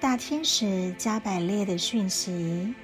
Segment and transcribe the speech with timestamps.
[0.00, 2.74] 大天使加百列的讯息。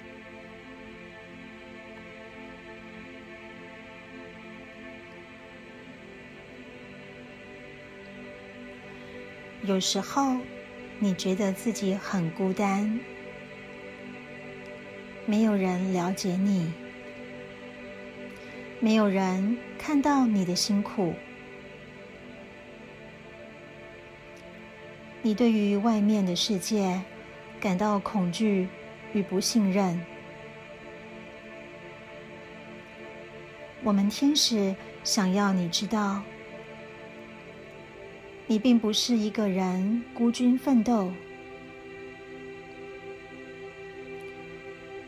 [9.65, 10.37] 有时候，
[10.99, 13.01] 你觉得自己很孤单，
[15.25, 16.71] 没有人了解你，
[18.79, 21.15] 没有人看到你的辛苦。
[25.27, 27.03] 你对于外面的世界
[27.59, 28.69] 感到恐惧
[29.13, 30.01] 与不信任。
[33.83, 36.23] 我们天使想要你知道，
[38.47, 41.13] 你并不是一个人孤军奋斗。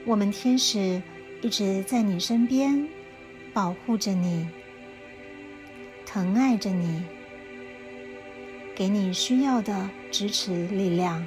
[0.05, 1.01] 我们天使
[1.43, 2.89] 一直在你身边，
[3.55, 4.49] 保护着你，
[6.05, 7.05] 疼爱着你。
[8.75, 11.27] 给你需要的支持力量。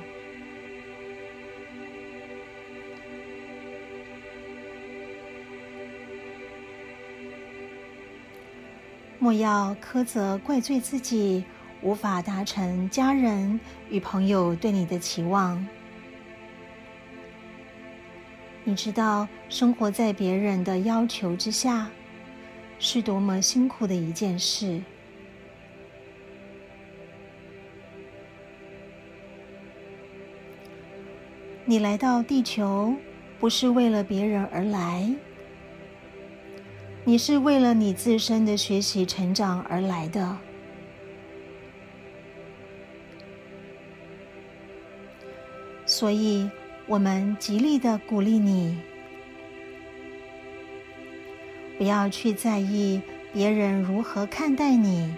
[9.20, 11.44] 莫要苛责、怪罪自己
[11.84, 15.64] 无法达成家人与朋友对你的期望。
[18.64, 21.90] 你知道，生活在别人的要求之下，
[22.80, 24.82] 是多么辛苦的一件事。
[31.64, 32.96] 你来到地球，
[33.40, 35.10] 不是为了别人而来，
[37.06, 40.38] 你是为了你自身的学习成长而来的。
[45.86, 46.50] 所以，
[46.88, 48.78] 我们极力的鼓励你，
[51.78, 53.02] 不要去在意
[53.32, 55.14] 别人如何看待你，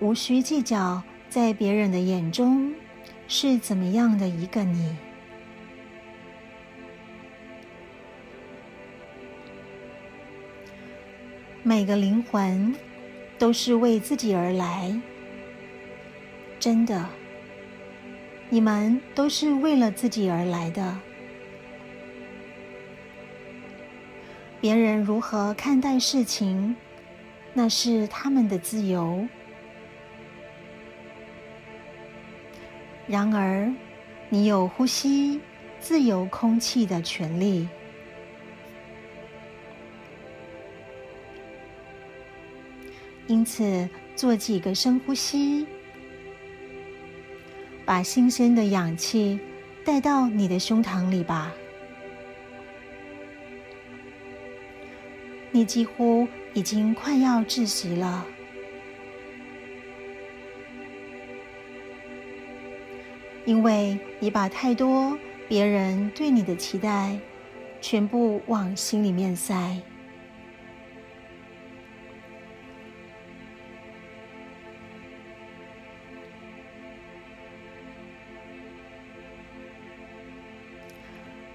[0.00, 2.72] 无需计较在别人的眼中。
[3.28, 4.96] 是怎么样的一个你？
[11.62, 12.74] 每个灵魂
[13.38, 15.00] 都是为自己而来，
[16.60, 17.08] 真的，
[18.48, 20.96] 你们都是为了自己而来的。
[24.60, 26.76] 别人如何看待事情，
[27.52, 29.26] 那是他们的自由。
[33.08, 33.72] 然而，
[34.28, 35.40] 你有呼吸
[35.78, 37.68] 自由空气的权利。
[43.28, 45.66] 因此，做几个深呼吸，
[47.84, 49.38] 把新鲜的氧气
[49.84, 51.52] 带到你的胸膛里吧。
[55.52, 58.26] 你几乎已经快要窒息了。
[63.46, 65.16] 因为你把太多
[65.48, 67.16] 别人对你的期待
[67.80, 69.80] 全部往心里面塞，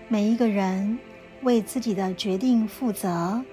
[0.07, 0.97] 每一个人
[1.41, 3.43] 为自己的决定负责，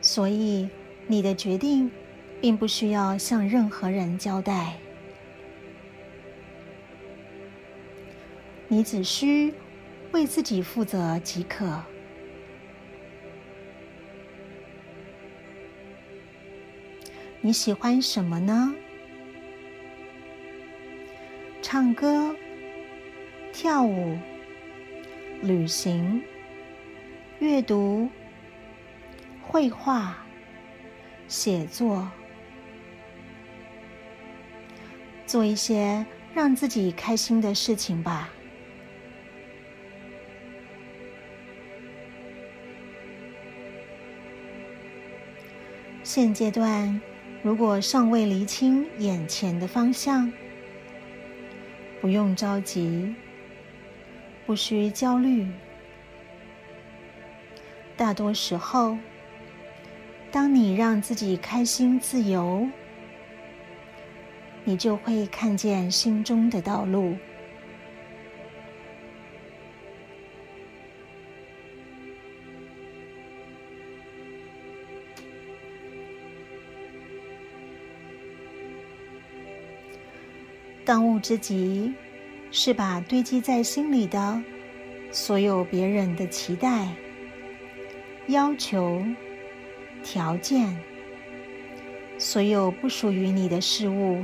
[0.00, 0.68] 所以
[1.08, 1.90] 你的决定
[2.40, 4.76] 并不需要向任何人交代。
[8.74, 9.54] 你只需
[10.10, 11.80] 为自己负责即可。
[17.40, 18.74] 你喜欢什么呢？
[21.62, 22.34] 唱歌、
[23.52, 24.18] 跳舞、
[25.40, 26.20] 旅行、
[27.38, 28.08] 阅读、
[29.40, 30.16] 绘画、
[31.28, 32.10] 写作，
[35.26, 38.30] 做一些让自己开心的事情吧。
[46.14, 47.00] 现阶段，
[47.42, 50.32] 如果尚未厘清眼前的方向，
[52.00, 53.12] 不用着急，
[54.46, 55.44] 不需焦虑。
[57.96, 58.96] 大多时候，
[60.30, 62.64] 当你让自己开心、自由，
[64.62, 67.16] 你就会看见心中的道路。
[80.84, 81.94] 当务之急
[82.50, 84.42] 是把堆积在心里的
[85.10, 86.88] 所有别人的期待、
[88.26, 89.02] 要求、
[90.02, 90.76] 条件、
[92.18, 94.22] 所有不属于你的事物，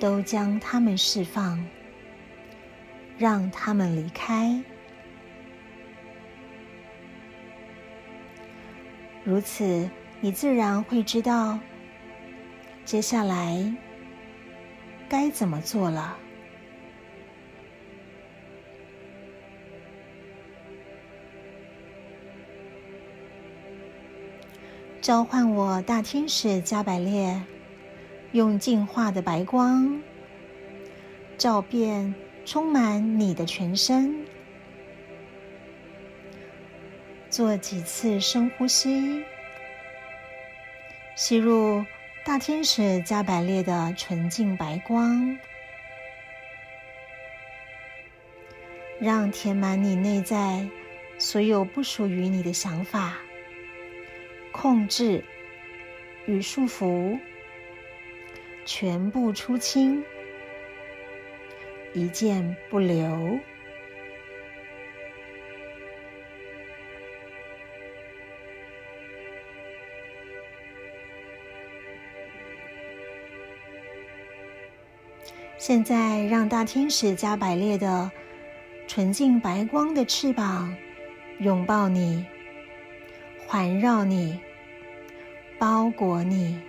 [0.00, 1.62] 都将他们释放，
[3.18, 4.58] 让他们离开。
[9.22, 9.90] 如此，
[10.20, 11.58] 你自然会知道
[12.84, 13.74] 接下来
[15.08, 16.18] 该怎么做了。
[25.00, 27.40] 召唤我大天使加百列，
[28.32, 30.02] 用净化的白光
[31.38, 32.12] 照遍、
[32.44, 34.26] 充满你的全身。
[37.30, 39.22] 做几次深呼吸，
[41.14, 41.84] 吸入
[42.26, 45.38] 大天使加百列的纯净白光，
[48.98, 50.68] 让填满你内在
[51.18, 53.18] 所有不属于你的想法。
[54.50, 55.22] 控制
[56.26, 57.16] 与束缚
[58.64, 60.02] 全部出清，
[61.94, 63.38] 一件不留。
[75.58, 78.10] 现在，让大天使加百列的
[78.86, 80.76] 纯净白光的翅膀
[81.40, 82.24] 拥抱你，
[83.46, 84.38] 环绕你。
[85.58, 86.60] 包裹你。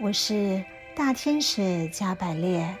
[0.00, 0.64] 我是
[0.96, 2.76] 大天使加百列。